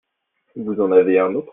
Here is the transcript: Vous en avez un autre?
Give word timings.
Vous 0.55 0.81
en 0.81 0.91
avez 0.91 1.19
un 1.19 1.35
autre? 1.35 1.49